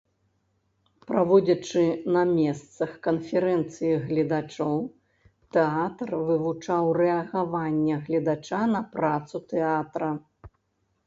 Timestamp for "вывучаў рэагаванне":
6.31-8.01